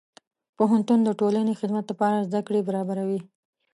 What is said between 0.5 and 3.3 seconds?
پوهنتون د ټولنې خدمت لپاره زدهکړې برابروي.